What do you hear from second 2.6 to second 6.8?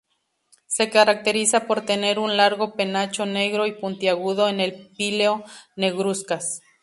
penacho negro y puntiagudo en el píleo negruzcas.